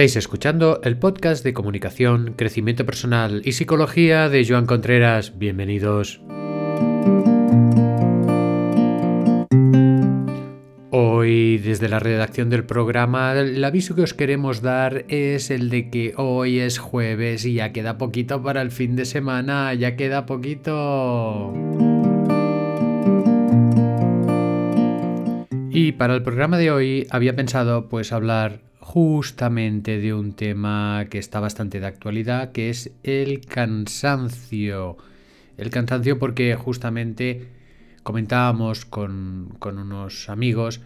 [0.00, 5.38] Estáis escuchando el podcast de comunicación, crecimiento personal y psicología de Joan Contreras.
[5.38, 6.22] Bienvenidos.
[10.90, 15.90] Hoy, desde la redacción del programa, el aviso que os queremos dar es el de
[15.90, 20.24] que hoy es jueves y ya queda poquito para el fin de semana, ya queda
[20.24, 21.52] poquito.
[25.70, 31.18] Y para el programa de hoy había pensado pues hablar justamente de un tema que
[31.18, 34.96] está bastante de actualidad, que es el cansancio.
[35.56, 37.46] El cansancio porque justamente
[38.02, 40.80] comentábamos con, con unos amigos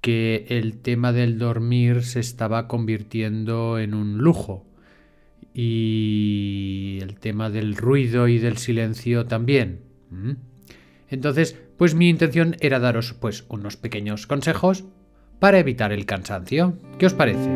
[0.00, 4.66] que el tema del dormir se estaba convirtiendo en un lujo
[5.54, 9.82] y el tema del ruido y del silencio también.
[11.08, 14.84] Entonces, pues mi intención era daros pues unos pequeños consejos
[15.38, 16.78] para evitar el cansancio.
[16.98, 17.48] ¿Qué os parece?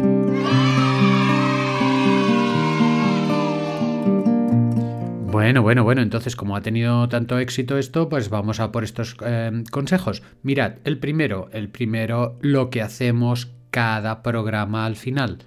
[5.31, 9.17] Bueno, bueno, bueno, entonces como ha tenido tanto éxito esto, pues vamos a por estos
[9.25, 10.23] eh, consejos.
[10.43, 15.39] Mirad, el primero, el primero, lo que hacemos cada programa al final,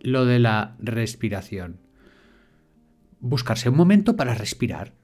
[0.00, 1.80] lo de la respiración.
[3.18, 4.94] Buscarse un momento para respirar.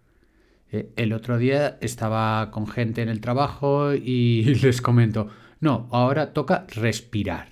[0.70, 5.28] Eh, el otro día estaba con gente en el trabajo y les comento,
[5.62, 7.50] no, ahora toca respirar.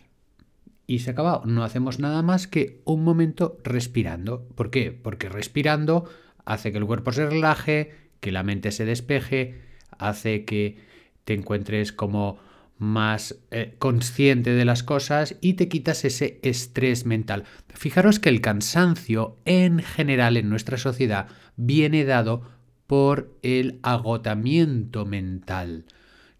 [0.89, 4.49] Y se acaba, no hacemos nada más que un momento respirando.
[4.57, 4.91] ¿Por qué?
[4.91, 6.11] Porque respirando
[6.45, 9.61] hace que el cuerpo se relaje, que la mente se despeje,
[9.97, 10.79] hace que
[11.25, 12.41] te encuentres como
[12.79, 17.45] más eh, consciente de las cosas y te quitas ese estrés mental.
[17.69, 22.43] Fijaros que el cansancio en general en nuestra sociedad viene dado
[22.89, 25.85] por el agotamiento mental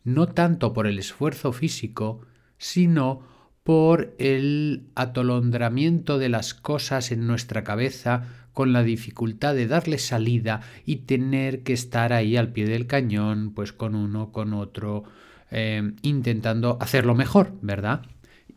[0.05, 2.23] no tanto por el esfuerzo físico,
[2.59, 3.23] sino
[3.63, 10.61] por el atolondramiento de las cosas en nuestra cabeza con la dificultad de darle salida
[10.85, 15.05] y tener que estar ahí al pie del cañón, pues con uno, con otro,
[15.51, 18.03] eh, intentando hacerlo mejor, ¿verdad?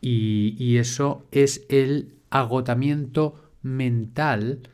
[0.01, 4.67] Y, eso es el agotamiento mental,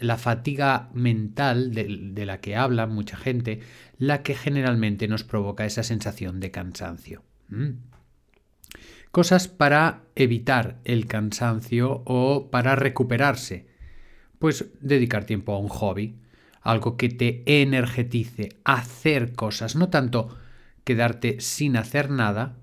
[0.00, 3.60] la fatiga mental de la que habla mucha gente,
[3.98, 7.22] la que generalmente nos provoca esa sensación de cansancio.
[9.10, 13.66] Cosas para evitar el cansancio o para recuperarse.
[14.38, 16.16] Pues dedicar tiempo a un hobby,
[16.62, 20.36] algo que te energetice, hacer cosas, no tanto
[20.84, 22.56] quedarte sin hacer nada,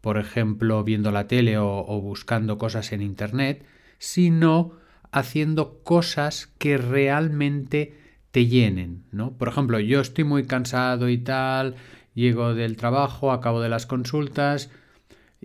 [0.00, 3.64] por ejemplo, viendo la tele o, o buscando cosas en Internet,
[3.98, 4.72] sino
[5.12, 7.94] haciendo cosas que realmente
[8.30, 9.32] te llenen, ¿no?
[9.32, 11.76] Por ejemplo, yo estoy muy cansado y tal,
[12.14, 14.70] llego del trabajo, acabo de las consultas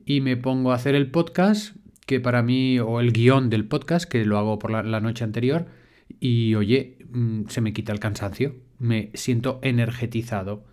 [0.05, 1.75] y me pongo a hacer el podcast,
[2.05, 5.67] que para mí, o el guion del podcast, que lo hago por la, noche anterior,
[6.19, 10.65] y oye, mm, se me quita el cansancio, me siento energetizado.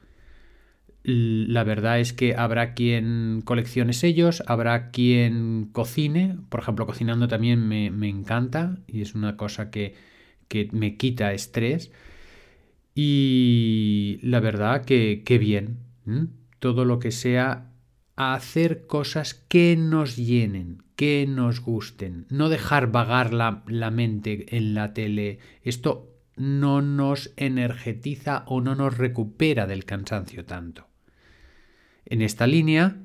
[1.03, 7.67] La verdad es que habrá quien coleccione sellos, habrá quien cocine, por ejemplo, cocinando también
[7.67, 9.95] me encanta y es una cosa que,
[10.51, 11.93] que me quita estrés.
[12.95, 15.79] Y la verdad que, qué bien.
[16.59, 17.71] Todo lo que sea
[18.17, 22.27] hacer cosas que nos llenen, que nos gusten.
[22.29, 25.39] No dejar vagar la, la mente en la tele.
[25.63, 30.90] Esto no nos energetiza o no nos recupera del cansancio tanto.
[32.05, 32.97] En esta línea,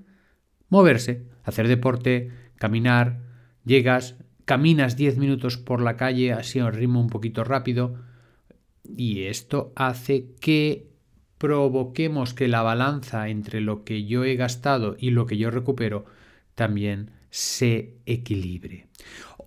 [0.70, 3.22] moverse, hacer deporte, caminar,
[3.66, 7.96] llegas, caminas 10 minutos por la calle así a un ritmo un poquito rápido
[8.84, 10.88] y esto hace que
[11.38, 16.06] provoquemos que la balanza entre lo que yo he gastado y lo que yo recupero
[16.54, 18.88] también se equilibre.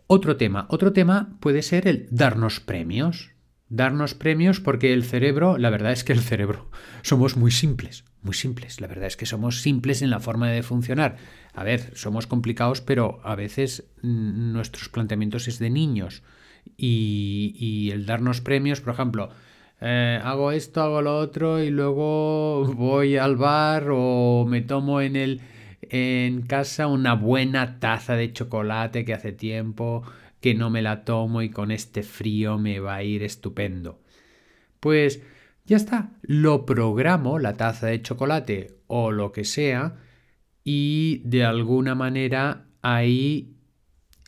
[0.06, 3.30] Otro tema, otro tema puede ser el darnos premios.
[3.70, 6.70] Darnos premios porque el cerebro, la verdad es que el cerebro
[7.02, 8.80] somos muy simples, muy simples.
[8.80, 11.16] La verdad es que somos simples en la forma de funcionar.
[11.54, 16.22] A ver, somos complicados, pero a veces mm, nuestros planteamientos es de niños.
[16.76, 19.30] Y, el darnos premios, por ejemplo,
[19.80, 25.16] eh, hago esto, hago lo otro y luego voy al bar o me tomo en
[25.16, 25.40] el
[25.90, 30.02] en casa una buena taza de chocolate que hace tiempo
[30.40, 33.98] que no me la tomo y con este frío me va a ir estupendo.
[34.80, 35.22] Pues
[35.68, 39.96] ya está, lo programo, la taza de chocolate o lo que sea,
[40.64, 43.54] y de alguna manera ahí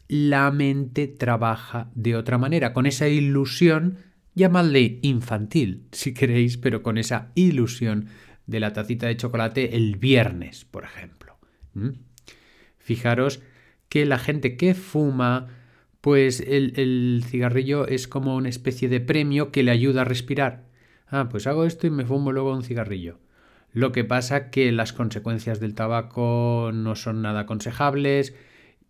[0.06, 3.96] la mente trabaja de otra manera, con esa ilusión,
[4.34, 8.08] llamadle infantil si queréis, pero con esa ilusión
[8.46, 11.38] de la tacita de chocolate el viernes, por ejemplo.
[11.72, 11.90] ¿Mm?
[12.78, 13.40] Fijaros
[13.88, 15.48] que la gente que fuma,
[16.02, 20.69] pues el, el, cigarrillo es como una especie de premio que le ayuda a respirar.
[21.10, 23.18] Ah, pues hago esto y me fumo luego un cigarrillo.
[23.72, 28.34] Lo que pasa que las consecuencias del tabaco no son nada aconsejables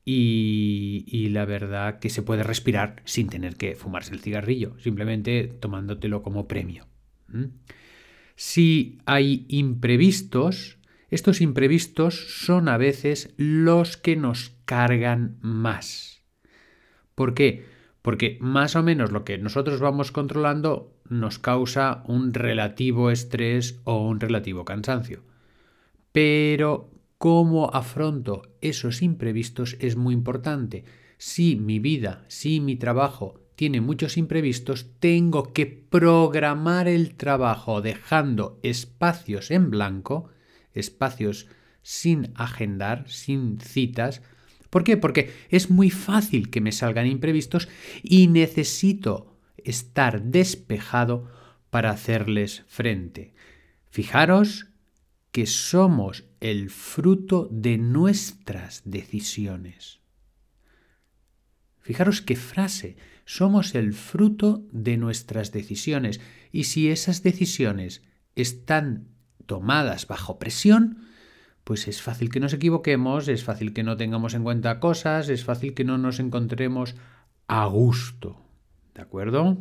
[0.04, 5.44] y, y, la verdad que se puede respirar sin tener que fumarse el cigarrillo, simplemente
[5.44, 6.86] tomándotelo como premio.
[8.34, 10.78] Si hay imprevistos,
[11.10, 16.22] estos imprevistos son a veces los que nos cargan más.
[17.14, 17.66] ¿Por qué?
[18.02, 24.06] Porque más o menos lo que nosotros vamos controlando nos causa un relativo estrés o
[24.06, 25.22] un relativo cansancio.
[26.12, 30.84] Pero cómo afronto esos imprevistos es muy importante.
[31.18, 38.58] Si mi vida, si mi trabajo tiene muchos imprevistos, tengo que programar el trabajo dejando
[38.62, 40.30] espacios en blanco,
[40.72, 41.46] espacios
[41.82, 44.22] sin agendar, sin citas.
[44.70, 44.96] ¿Por qué?
[44.96, 47.68] Porque es muy fácil que me salgan imprevistos
[48.02, 51.28] y necesito estar despejado
[51.70, 53.34] para hacerles frente.
[53.90, 54.68] Fijaros
[55.32, 60.00] que somos el fruto de nuestras decisiones.
[61.80, 66.20] Fijaros qué frase, somos el fruto de nuestras decisiones
[66.52, 68.02] y si esas decisiones
[68.36, 69.08] están
[69.46, 71.09] tomadas bajo presión,
[71.70, 75.44] pues es fácil que nos equivoquemos, es fácil que no tengamos en cuenta cosas, es
[75.44, 76.96] fácil que no nos encontremos
[77.46, 78.42] a gusto.
[78.92, 79.56] ¿De acuerdo?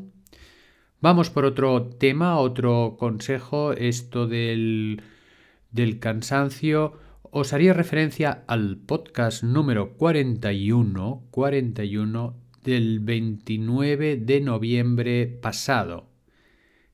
[1.02, 5.04] Vamos por otro tema, otro consejo, esto del,
[5.70, 6.94] del cansancio.
[7.30, 16.10] Os haría referencia al podcast número 41, 41 del 29 de noviembre pasado.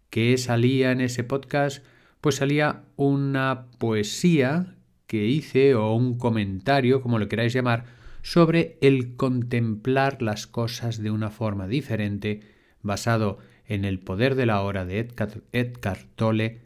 [0.10, 1.86] ¿Qué salía en ese podcast?
[2.20, 4.75] Pues salía una poesía
[5.08, 7.86] que hice o un comentario, como lo queráis llamar,
[8.22, 12.42] sobre el contemplar las cosas de una forma diferente,
[12.82, 13.38] basado
[13.68, 15.08] en el poder de la hora de
[15.52, 16.62] Edgar, Tolle,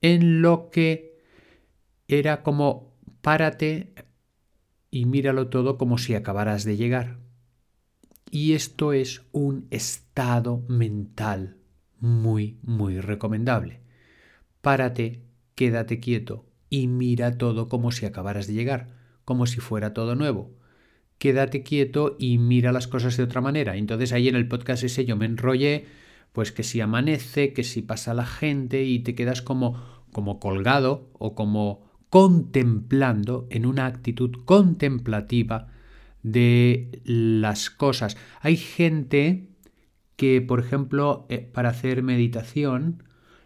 [0.00, 1.18] en lo que
[2.08, 3.92] era como párate
[4.90, 7.18] y míralo todo como si acabaras de llegar.
[8.30, 11.58] Y esto es un estado mental
[11.98, 13.80] muy, muy recomendable.
[14.62, 15.22] Párate,
[15.54, 18.88] quédate quieto y mira todo como si acabaras de llegar,
[19.24, 20.50] como si fuera todo nuevo
[21.22, 23.76] quédate quieto y mira las cosas de otra manera.
[23.76, 25.86] Entonces ahí en el podcast ese yo me enrollé,
[26.32, 29.80] pues que si amanece, que si pasa la gente y te quedas como,
[30.10, 35.68] como colgado o como contemplando en una actitud contemplativa
[36.24, 38.16] de las cosas.
[38.40, 39.46] Hay gente
[40.16, 43.04] que, por ejemplo, eh, para hacer meditación,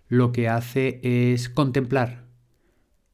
[0.09, 2.25] lo que hace es contemplar,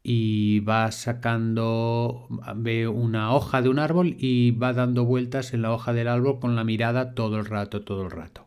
[0.02, 5.72] y va sacando, ve una hoja de un árbol y va dando vueltas en la
[5.72, 8.46] hoja del árbol con la mirada todo el rato, todo el rato.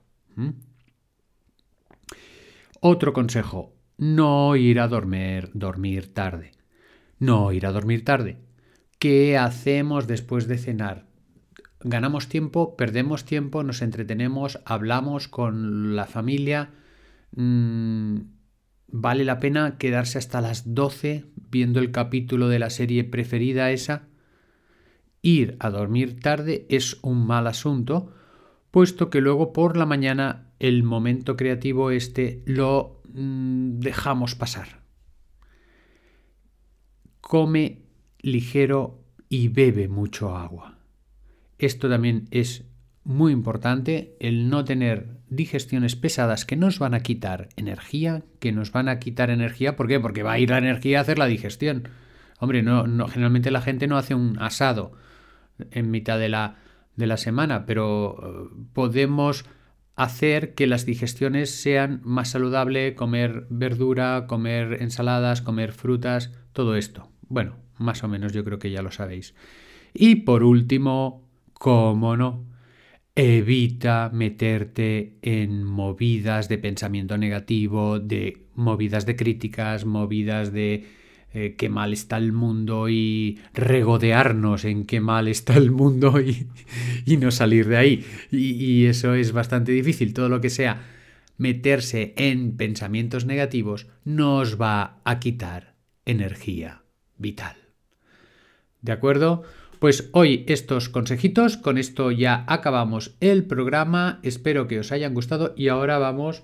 [2.81, 6.51] Otro consejo, no ir a dormir, dormir tarde.
[7.19, 8.37] No ir a dormir tarde.
[8.99, 11.05] ¿Qué hacemos después de cenar?
[11.79, 16.71] Ganamos tiempo, perdemos tiempo, nos entretenemos, hablamos con la familia.
[17.35, 18.17] Mm,
[18.87, 24.07] ¿Vale la pena quedarse hasta las 12 viendo el capítulo de la serie preferida esa?
[25.21, 28.13] Ir a dormir tarde es un mal asunto,
[28.71, 34.83] puesto que luego por la mañana el momento creativo este lo mm, dejamos pasar.
[37.21, 37.81] Come
[38.19, 40.77] ligero y bebe mucho agua.
[41.57, 42.65] Esto también es
[43.05, 48.71] muy importante, el no tener digestiones pesadas que nos van a quitar energía, que nos
[48.71, 49.99] van a quitar energía, ¿por qué?
[49.99, 51.87] Porque va a ir la energía a hacer la digestión.
[52.39, 54.93] Hombre, no, no generalmente la gente no hace un asado
[55.71, 56.57] en mitad de la,
[56.95, 59.45] de la semana, pero eh, podemos
[59.95, 67.09] hacer que las digestiones sean más saludables, comer verdura, comer ensaladas, comer frutas, todo esto.
[67.29, 69.35] Bueno, más o menos yo creo que ya lo sabéis.
[69.93, 72.45] Y por último, cómo no,
[73.15, 80.85] Evita meterte en movidas de pensamiento negativo, de movidas de críticas, movidas de
[81.33, 86.47] eh, qué mal está el mundo y regodearnos en qué mal está el mundo y,
[87.17, 88.05] no salir de ahí.
[88.31, 90.13] y eso es bastante difícil.
[90.13, 90.81] Todo lo que sea
[91.37, 96.83] meterse en pensamientos negativos nos va a quitar energía
[97.17, 97.55] vital.
[98.81, 99.43] ¿De acuerdo?
[99.79, 105.53] Pues hoy estos consejitos, con esto ya acabamos el programa, espero que os hayan gustado
[105.57, 106.43] y ahora vamos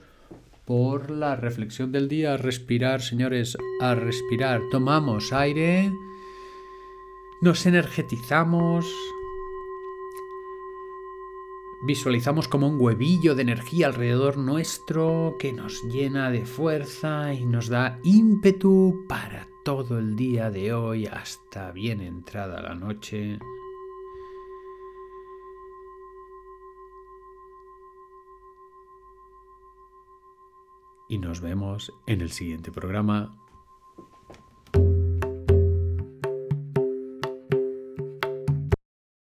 [0.66, 5.92] por la reflexión del día, respirar señores, a respirar, tomamos aire,
[7.42, 8.86] nos energetizamos,
[11.84, 17.70] visualizamos como un huevillo de energía alrededor nuestro que nos llena de fuerza y nos
[17.70, 23.40] da ímpetu para todo el día de hoy hasta bien entrada la noche.
[31.08, 33.41] Y nos vemos en el siguiente programa.